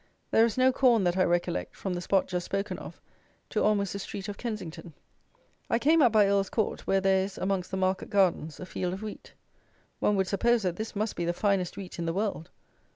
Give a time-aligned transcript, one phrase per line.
[0.31, 2.99] There is no corn, that I recollect, from the spot just spoken of,
[3.51, 4.93] to almost the street of Kensington.
[5.69, 8.93] I came up by Earl's Court, where there is, amongst the market gardens, a field
[8.95, 9.35] of wheat.
[9.99, 12.49] One would suppose that this must be the finest wheat in the world.